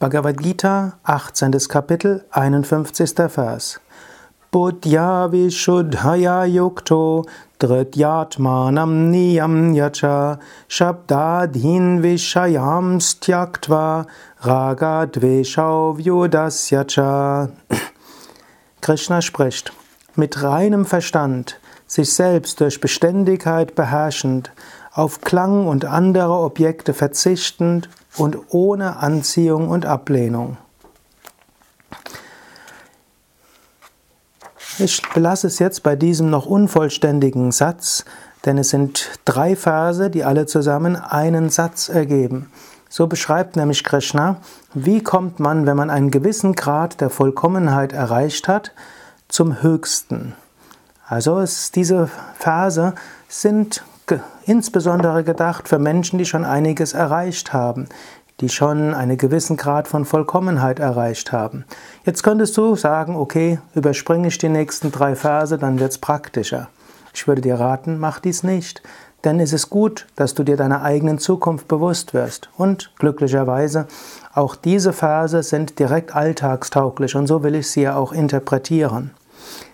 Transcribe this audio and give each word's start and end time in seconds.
Bhagavad 0.00 0.40
Gita, 0.40 0.96
18. 1.02 1.50
Kapitel, 1.68 2.24
51. 2.30 3.28
Vers. 3.34 3.80
Buddhya 4.52 5.28
vishuddhaya 5.28 6.46
yukto 6.46 7.24
drityatmanam 7.58 9.10
niyam 9.10 9.74
yacha 9.74 10.38
shabdadhin 10.68 12.00
vishayam 12.00 13.00
styaktva 13.00 14.06
raga 14.44 15.08
dveshau 15.10 15.98
vyudasyacha. 15.98 17.50
Krishna 18.80 19.20
spricht, 19.20 19.72
mit 20.14 20.40
reinem 20.44 20.86
Verstand, 20.86 21.58
sich 21.88 22.14
selbst 22.14 22.60
durch 22.60 22.80
Beständigkeit 22.80 23.74
beherrschend, 23.74 24.52
auf 24.98 25.20
Klang 25.20 25.68
und 25.68 25.84
andere 25.84 26.32
Objekte 26.32 26.92
verzichtend 26.92 27.88
und 28.16 28.36
ohne 28.48 28.96
Anziehung 28.96 29.68
und 29.68 29.86
Ablehnung. 29.86 30.56
Ich 34.80 35.00
belasse 35.14 35.46
es 35.46 35.60
jetzt 35.60 35.84
bei 35.84 35.94
diesem 35.94 36.30
noch 36.30 36.46
unvollständigen 36.46 37.52
Satz, 37.52 38.04
denn 38.44 38.58
es 38.58 38.70
sind 38.70 39.20
drei 39.24 39.54
Verse, 39.54 40.10
die 40.10 40.24
alle 40.24 40.46
zusammen 40.46 40.96
einen 40.96 41.48
Satz 41.48 41.88
ergeben. 41.88 42.50
So 42.88 43.06
beschreibt 43.06 43.54
nämlich 43.54 43.84
Krishna, 43.84 44.38
wie 44.74 45.00
kommt 45.00 45.38
man, 45.38 45.64
wenn 45.66 45.76
man 45.76 45.90
einen 45.90 46.10
gewissen 46.10 46.54
Grad 46.54 47.00
der 47.00 47.10
Vollkommenheit 47.10 47.92
erreicht 47.92 48.48
hat, 48.48 48.72
zum 49.28 49.62
Höchsten. 49.62 50.34
Also 51.06 51.38
es, 51.38 51.70
diese 51.70 52.10
Verse 52.36 52.94
sind 53.28 53.84
insbesondere 54.44 55.24
gedacht 55.24 55.68
für 55.68 55.78
Menschen, 55.78 56.18
die 56.18 56.24
schon 56.24 56.44
einiges 56.44 56.92
erreicht 56.92 57.52
haben, 57.52 57.88
die 58.40 58.48
schon 58.48 58.94
einen 58.94 59.18
gewissen 59.18 59.56
Grad 59.56 59.88
von 59.88 60.04
Vollkommenheit 60.04 60.78
erreicht 60.78 61.32
haben. 61.32 61.64
Jetzt 62.04 62.22
könntest 62.22 62.56
du 62.56 62.76
sagen, 62.76 63.16
okay, 63.16 63.58
überspringe 63.74 64.28
ich 64.28 64.38
die 64.38 64.48
nächsten 64.48 64.92
drei 64.92 65.16
Verse, 65.16 65.58
dann 65.58 65.80
wird 65.80 65.92
es 65.92 65.98
praktischer. 65.98 66.68
Ich 67.12 67.26
würde 67.26 67.40
dir 67.40 67.58
raten, 67.58 67.98
mach 67.98 68.20
dies 68.20 68.42
nicht. 68.42 68.82
Denn 69.24 69.40
es 69.40 69.52
ist 69.52 69.68
gut, 69.68 70.06
dass 70.14 70.34
du 70.34 70.44
dir 70.44 70.56
deiner 70.56 70.82
eigenen 70.82 71.18
Zukunft 71.18 71.66
bewusst 71.66 72.14
wirst. 72.14 72.50
Und 72.56 72.92
glücklicherweise, 72.98 73.88
auch 74.32 74.54
diese 74.54 74.92
Verse 74.92 75.42
sind 75.42 75.80
direkt 75.80 76.14
alltagstauglich 76.14 77.16
und 77.16 77.26
so 77.26 77.42
will 77.42 77.56
ich 77.56 77.68
sie 77.68 77.82
ja 77.82 77.96
auch 77.96 78.12
interpretieren. 78.12 79.10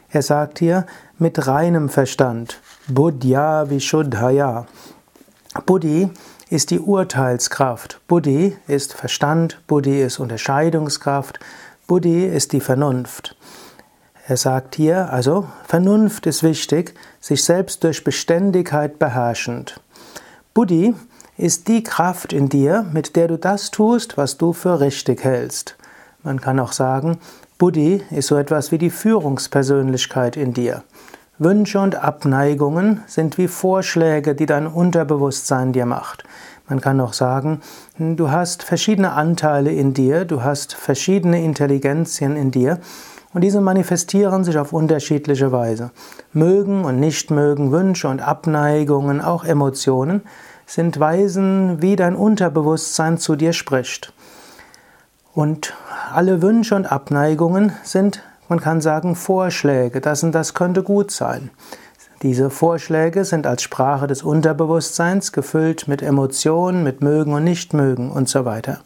Er 0.09 0.23
sagt 0.23 0.61
hier 0.61 0.87
mit 1.19 1.47
reinem 1.47 1.91
Verstand, 1.91 2.61
Buddhya 2.87 3.71
Vishuddhaya. 3.71 4.67
Buddhi 5.65 6.11
ist 6.51 6.71
die 6.71 6.81
Urteilskraft. 6.81 7.99
Buddhi 8.09 8.59
ist 8.67 8.93
Verstand, 8.93 9.59
Buddhi 9.67 10.03
ist 10.03 10.19
Unterscheidungskraft, 10.19 11.41
Buddhi 11.87 12.27
ist 12.27 12.53
die 12.53 12.61
Vernunft. 12.61 13.37
Er 14.27 14.37
sagt 14.37 14.75
hier 14.75 15.11
also, 15.11 15.49
Vernunft 15.67 16.27
ist 16.27 16.43
wichtig, 16.43 16.95
sich 17.21 17.43
selbst 17.43 17.83
durch 17.85 18.05
Beständigkeit 18.05 18.99
beherrschend. 18.99 19.81
Buddhi 20.53 20.95
ist 21.39 21.69
die 21.69 21.85
Kraft 21.85 22.35
in 22.35 22.51
dir, 22.51 22.85
mit 22.93 23.17
der 23.17 23.29
du 23.29 23.39
das 23.39 23.71
tust, 23.71 24.19
was 24.19 24.37
du 24.37 24.53
für 24.53 24.81
richtig 24.81 25.25
hältst. 25.25 25.77
Man 26.23 26.39
kann 26.39 26.61
auch 26.61 26.73
sagen, 26.73 27.17
Buddhi 27.57 28.03
ist 28.11 28.27
so 28.27 28.37
etwas 28.37 28.73
wie 28.73 28.79
die 28.79 28.91
Führungspersönlichkeit 28.91 30.37
in 30.37 30.53
dir. 30.53 30.85
Wünsche 31.39 31.81
und 31.81 31.97
Abneigungen 31.97 33.03
sind 33.09 33.39
wie 33.39 33.49
Vorschläge, 33.49 34.37
die 34.37 34.47
dein 34.47 34.69
Unterbewusstsein 34.69 35.73
dir 35.73 35.85
macht. 35.85 36.23
Man 36.69 36.81
kann 36.81 37.01
auch 37.01 37.13
sagen, 37.13 37.61
du 37.99 38.31
hast 38.31 38.63
verschiedene 38.63 39.13
Anteile 39.13 39.73
in 39.73 39.95
dir, 39.95 40.25
du 40.25 40.45
hast 40.45 40.75
verschiedene 40.75 41.43
Intelligenzien 41.43 42.37
in 42.37 42.53
dir 42.53 42.79
und 43.33 43.41
diese 43.41 43.61
manifestieren 43.61 44.45
sich 44.45 44.57
auf 44.57 44.73
unterschiedliche 44.73 45.51
Weise. 45.51 45.91
Mögen 46.33 46.85
und 46.85 47.01
Nichtmögen, 47.01 47.73
Wünsche 47.73 48.07
und 48.07 48.23
Abneigungen, 48.23 49.21
auch 49.21 49.45
Emotionen 49.45 50.23
sind 50.67 51.01
Weisen, 51.01 51.83
wie 51.83 51.97
dein 51.97 52.15
Unterbewusstsein 52.15 53.19
zu 53.19 53.35
dir 53.35 53.53
spricht. 53.53 54.13
Und 55.35 55.75
alle 56.13 56.43
Wünsche 56.43 56.77
und 56.77 56.91
Abneigungen 56.91 57.73
sind, 57.83 58.23
man 58.49 58.61
kann 58.61 58.81
sagen, 58.81 59.17
Vorschläge. 59.17 60.01
Das 60.01 60.23
und 60.23 60.33
das 60.33 60.55
könnte 60.55 60.83
gut 60.83 61.11
sein. 61.11 61.51
Diese 62.23 62.49
Vorschläge 62.49 63.25
sind 63.25 63.47
als 63.47 63.63
Sprache 63.63 64.07
des 64.07 64.23
Unterbewusstseins 64.23 65.33
gefüllt 65.33 65.89
mit 65.89 66.01
Emotionen, 66.01 66.83
mit 66.83 67.03
Mögen 67.03 67.35
und 67.35 67.45
Nichtmögen 67.45 68.11
und 68.11 68.29
so 68.29 68.45
weiter. 68.45 68.79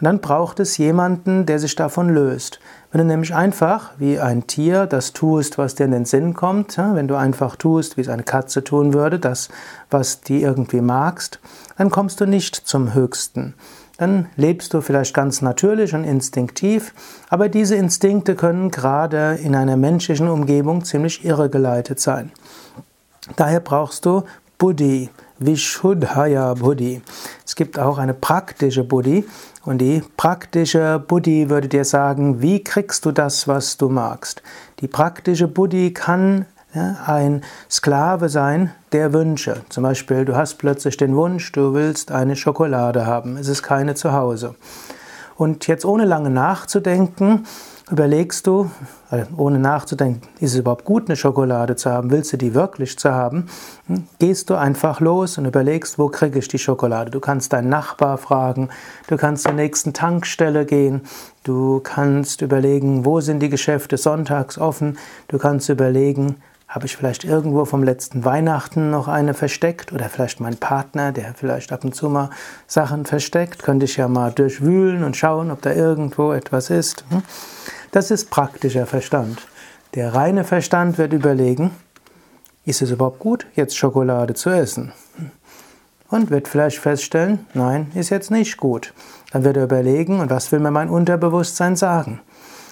Und 0.00 0.04
dann 0.04 0.20
braucht 0.20 0.60
es 0.60 0.78
jemanden, 0.78 1.46
der 1.46 1.58
sich 1.58 1.74
davon 1.74 2.08
löst. 2.08 2.58
Wenn 2.90 3.00
du 3.00 3.04
nämlich 3.04 3.34
einfach 3.34 3.90
wie 3.98 4.18
ein 4.18 4.46
Tier 4.46 4.86
das 4.86 5.12
tust, 5.12 5.58
was 5.58 5.74
dir 5.74 5.84
in 5.84 5.90
den 5.90 6.04
Sinn 6.06 6.32
kommt, 6.32 6.78
wenn 6.78 7.06
du 7.06 7.16
einfach 7.16 7.56
tust, 7.56 7.96
wie 7.96 8.00
es 8.00 8.08
eine 8.08 8.22
Katze 8.22 8.64
tun 8.64 8.94
würde, 8.94 9.18
das, 9.18 9.48
was 9.90 10.22
du 10.22 10.34
irgendwie 10.34 10.80
magst, 10.80 11.38
dann 11.76 11.90
kommst 11.90 12.20
du 12.20 12.26
nicht 12.26 12.56
zum 12.56 12.94
Höchsten 12.94 13.54
dann 14.00 14.28
lebst 14.36 14.72
du 14.72 14.80
vielleicht 14.80 15.12
ganz 15.12 15.42
natürlich 15.42 15.92
und 15.92 16.04
instinktiv, 16.04 16.94
aber 17.28 17.50
diese 17.50 17.76
Instinkte 17.76 18.34
können 18.34 18.70
gerade 18.70 19.38
in 19.42 19.54
einer 19.54 19.76
menschlichen 19.76 20.26
Umgebung 20.26 20.86
ziemlich 20.86 21.22
irregeleitet 21.22 22.00
sein. 22.00 22.32
Daher 23.36 23.60
brauchst 23.60 24.06
du 24.06 24.22
Buddhi, 24.56 25.10
Vishuddhaya 25.38 26.54
Buddhi. 26.54 27.02
Es 27.44 27.54
gibt 27.54 27.78
auch 27.78 27.98
eine 27.98 28.14
praktische 28.14 28.84
Buddhi 28.84 29.26
und 29.66 29.82
die 29.82 30.02
praktische 30.16 30.98
Buddhi 31.06 31.50
würde 31.50 31.68
dir 31.68 31.84
sagen, 31.84 32.40
wie 32.40 32.64
kriegst 32.64 33.04
du 33.04 33.12
das, 33.12 33.48
was 33.48 33.76
du 33.76 33.90
magst. 33.90 34.42
Die 34.80 34.88
praktische 34.88 35.46
Buddhi 35.46 35.92
kann 35.92 36.46
ein 36.72 37.42
Sklave 37.70 38.28
sein 38.28 38.72
der 38.92 39.12
Wünsche. 39.12 39.62
Zum 39.68 39.82
Beispiel, 39.82 40.24
du 40.24 40.36
hast 40.36 40.56
plötzlich 40.58 40.96
den 40.96 41.16
Wunsch, 41.16 41.50
du 41.52 41.74
willst 41.74 42.12
eine 42.12 42.36
Schokolade 42.36 43.06
haben, 43.06 43.36
es 43.36 43.48
ist 43.48 43.62
keine 43.62 43.94
zu 43.94 44.12
Hause. 44.12 44.54
Und 45.36 45.66
jetzt 45.66 45.84
ohne 45.84 46.04
lange 46.04 46.28
nachzudenken, 46.28 47.46
überlegst 47.90 48.46
du, 48.46 48.70
äh, 49.10 49.24
ohne 49.36 49.58
nachzudenken, 49.58 50.28
ist 50.38 50.52
es 50.52 50.58
überhaupt 50.58 50.84
gut, 50.84 51.08
eine 51.08 51.16
Schokolade 51.16 51.76
zu 51.76 51.90
haben? 51.90 52.10
Willst 52.10 52.32
du 52.32 52.36
die 52.36 52.54
wirklich 52.54 52.98
zu 52.98 53.12
haben? 53.12 53.46
Hm, 53.86 54.06
gehst 54.18 54.50
du 54.50 54.54
einfach 54.54 55.00
los 55.00 55.38
und 55.38 55.46
überlegst, 55.46 55.98
wo 55.98 56.08
kriege 56.08 56.38
ich 56.38 56.48
die 56.48 56.58
Schokolade? 56.58 57.10
Du 57.10 57.20
kannst 57.20 57.52
deinen 57.52 57.68
Nachbar 57.68 58.18
fragen, 58.18 58.68
du 59.08 59.16
kannst 59.16 59.44
zur 59.44 59.52
nächsten 59.52 59.92
Tankstelle 59.92 60.66
gehen, 60.66 61.02
du 61.42 61.80
kannst 61.80 62.42
überlegen, 62.42 63.04
wo 63.04 63.20
sind 63.20 63.40
die 63.40 63.48
Geschäfte 63.48 63.96
sonntags 63.96 64.58
offen, 64.58 64.98
du 65.28 65.38
kannst 65.38 65.68
überlegen, 65.68 66.36
habe 66.70 66.86
ich 66.86 66.96
vielleicht 66.96 67.24
irgendwo 67.24 67.64
vom 67.64 67.82
letzten 67.82 68.24
Weihnachten 68.24 68.90
noch 68.90 69.08
eine 69.08 69.34
versteckt 69.34 69.92
oder 69.92 70.08
vielleicht 70.08 70.38
mein 70.38 70.56
Partner, 70.56 71.10
der 71.10 71.34
vielleicht 71.34 71.72
ab 71.72 71.84
und 71.84 71.96
zu 71.96 72.08
mal 72.08 72.30
Sachen 72.68 73.06
versteckt, 73.06 73.64
könnte 73.64 73.86
ich 73.86 73.96
ja 73.96 74.06
mal 74.06 74.30
durchwühlen 74.30 75.02
und 75.02 75.16
schauen, 75.16 75.50
ob 75.50 75.62
da 75.62 75.72
irgendwo 75.72 76.32
etwas 76.32 76.70
ist. 76.70 77.04
Hm? 77.08 77.22
Das 77.90 78.12
ist 78.12 78.30
praktischer 78.30 78.86
Verstand. 78.86 79.48
Der 79.94 80.14
reine 80.14 80.44
Verstand 80.44 80.96
wird 80.96 81.12
überlegen, 81.12 81.72
ist 82.64 82.82
es 82.82 82.92
überhaupt 82.92 83.18
gut, 83.18 83.46
jetzt 83.56 83.76
Schokolade 83.76 84.34
zu 84.34 84.50
essen? 84.50 84.92
Und 86.08 86.30
wird 86.30 86.46
vielleicht 86.46 86.78
feststellen, 86.78 87.46
nein, 87.52 87.90
ist 87.94 88.10
jetzt 88.10 88.30
nicht 88.30 88.56
gut. 88.56 88.94
Dann 89.32 89.42
wird 89.42 89.56
er 89.56 89.64
überlegen, 89.64 90.20
und 90.20 90.30
was 90.30 90.52
will 90.52 90.60
mir 90.60 90.70
mein 90.70 90.88
Unterbewusstsein 90.88 91.74
sagen? 91.74 92.20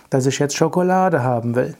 Dass 0.08 0.26
ich 0.26 0.38
jetzt 0.38 0.56
Schokolade 0.56 1.24
haben 1.24 1.56
will. 1.56 1.74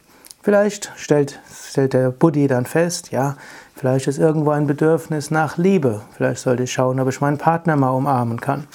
Vielleicht 0.48 0.92
stellt, 0.97 1.41
stellt 1.69 1.92
der 1.92 2.10
Buddhi 2.10 2.47
dann 2.47 2.64
fest, 2.64 3.10
ja, 3.10 3.36
vielleicht 3.75 4.06
ist 4.06 4.16
irgendwo 4.16 4.53
ein 4.53 4.66
Bedürfnis 4.66 5.31
nach 5.31 5.59
Liebe. 5.59 6.00
Vielleicht 6.16 6.41
sollte 6.41 6.62
ich 6.62 6.72
schauen, 6.72 6.98
ob 7.00 7.09
ich 7.10 7.20
meinen 7.20 7.36
Partner 7.36 7.76
mal 7.76 7.91
umarmen 7.91 8.41
kann. 8.41 8.66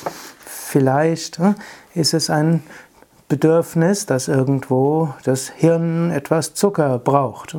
Vielleicht 0.45 1.39
hm, 1.39 1.55
ist 1.95 2.13
es 2.13 2.29
ein 2.29 2.61
Bedürfnis, 3.27 4.05
dass 4.05 4.27
irgendwo 4.27 5.15
das 5.23 5.49
Hirn 5.49 6.11
etwas 6.11 6.53
Zucker 6.53 6.99
braucht. 6.99 7.57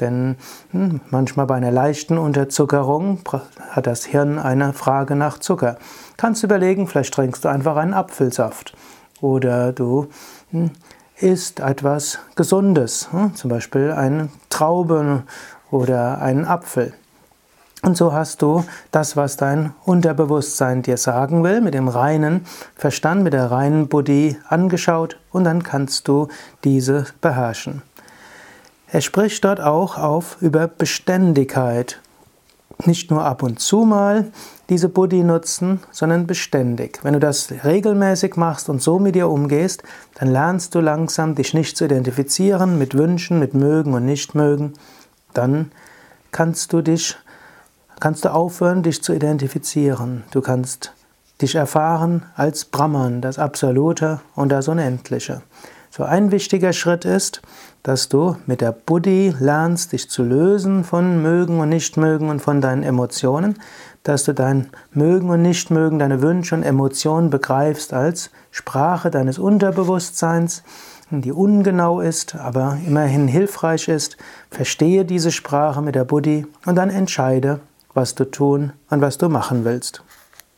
Denn 0.00 0.34
hm, 0.72 1.00
manchmal 1.10 1.46
bei 1.46 1.54
einer 1.54 1.70
leichten 1.70 2.18
Unterzuckerung 2.18 3.20
hat 3.70 3.86
das 3.86 4.04
Hirn 4.04 4.40
eine 4.40 4.72
Frage 4.72 5.14
nach 5.14 5.38
Zucker. 5.38 5.78
Kannst 6.16 6.42
du 6.42 6.48
überlegen, 6.48 6.88
vielleicht 6.88 7.14
trinkst 7.14 7.44
du 7.44 7.48
einfach 7.48 7.76
einen 7.76 7.94
Apfelsaft. 7.94 8.76
Oder 9.20 9.72
du 9.72 10.08
hm, 10.50 10.72
isst 11.18 11.60
etwas 11.60 12.18
Gesundes, 12.34 13.08
hm? 13.10 13.34
zum 13.34 13.50
Beispiel 13.50 13.92
eine 13.92 14.28
Traube 14.50 15.22
oder 15.70 16.20
einen 16.20 16.44
Apfel. 16.44 16.92
Und 17.82 17.96
so 17.96 18.12
hast 18.12 18.42
du 18.42 18.64
das, 18.90 19.16
was 19.16 19.36
dein 19.36 19.72
Unterbewusstsein 19.84 20.82
dir 20.82 20.96
sagen 20.96 21.44
will, 21.44 21.60
mit 21.60 21.74
dem 21.74 21.88
reinen 21.88 22.44
Verstand, 22.74 23.22
mit 23.22 23.32
der 23.32 23.50
reinen 23.50 23.88
Buddhi 23.88 24.38
angeschaut 24.48 25.18
und 25.30 25.44
dann 25.44 25.62
kannst 25.62 26.08
du 26.08 26.28
diese 26.64 27.06
beherrschen. 27.20 27.82
Er 28.88 29.02
spricht 29.02 29.44
dort 29.44 29.60
auch 29.60 29.98
auf 29.98 30.38
über 30.40 30.68
Beständigkeit. 30.68 32.00
Nicht 32.84 33.10
nur 33.10 33.24
ab 33.24 33.42
und 33.42 33.60
zu 33.60 33.84
mal, 33.84 34.32
diese 34.68 34.88
Buddhi 34.88 35.22
nutzen, 35.22 35.80
sondern 35.92 36.26
beständig. 36.26 37.00
Wenn 37.02 37.14
du 37.14 37.20
das 37.20 37.52
regelmäßig 37.64 38.36
machst 38.36 38.68
und 38.68 38.82
so 38.82 38.98
mit 38.98 39.14
dir 39.14 39.28
umgehst, 39.28 39.82
dann 40.14 40.28
lernst 40.28 40.74
du 40.74 40.80
langsam, 40.80 41.34
dich 41.34 41.54
nicht 41.54 41.76
zu 41.76 41.84
identifizieren 41.84 42.78
mit 42.78 42.94
Wünschen, 42.94 43.38
mit 43.38 43.54
Mögen 43.54 43.94
und 43.94 44.04
Nichtmögen. 44.04 44.74
Dann 45.34 45.70
kannst 46.32 46.72
du 46.72 46.82
dich, 46.82 47.16
kannst 48.00 48.24
du 48.24 48.32
aufhören, 48.32 48.82
dich 48.82 49.02
zu 49.02 49.12
identifizieren. 49.12 50.24
Du 50.32 50.40
kannst 50.40 50.92
dich 51.40 51.54
erfahren 51.54 52.24
als 52.34 52.64
Brahman, 52.64 53.20
das 53.20 53.38
Absolute 53.38 54.20
und 54.34 54.48
das 54.50 54.68
Unendliche. 54.68 55.42
So 55.96 56.04
ein 56.04 56.30
wichtiger 56.30 56.74
Schritt 56.74 57.06
ist, 57.06 57.40
dass 57.82 58.10
du 58.10 58.36
mit 58.44 58.60
der 58.60 58.72
Buddhi 58.72 59.34
lernst, 59.40 59.92
dich 59.92 60.10
zu 60.10 60.24
lösen 60.24 60.84
von 60.84 61.22
Mögen 61.22 61.58
und 61.58 61.70
Nichtmögen 61.70 62.28
und 62.28 62.40
von 62.40 62.60
deinen 62.60 62.82
Emotionen, 62.82 63.58
dass 64.02 64.24
du 64.24 64.34
dein 64.34 64.68
Mögen 64.92 65.30
und 65.30 65.40
Nichtmögen, 65.40 65.98
deine 65.98 66.20
Wünsche 66.20 66.54
und 66.54 66.64
Emotionen 66.64 67.30
begreifst 67.30 67.94
als 67.94 68.28
Sprache 68.50 69.10
deines 69.10 69.38
Unterbewusstseins, 69.38 70.64
die 71.08 71.32
ungenau 71.32 72.02
ist, 72.02 72.34
aber 72.34 72.76
immerhin 72.86 73.26
hilfreich 73.26 73.88
ist. 73.88 74.18
Verstehe 74.50 75.06
diese 75.06 75.32
Sprache 75.32 75.80
mit 75.80 75.94
der 75.94 76.04
Buddhi 76.04 76.44
und 76.66 76.74
dann 76.76 76.90
entscheide, 76.90 77.60
was 77.94 78.14
du 78.14 78.26
tun 78.26 78.74
und 78.90 79.00
was 79.00 79.16
du 79.16 79.30
machen 79.30 79.64
willst. 79.64 80.02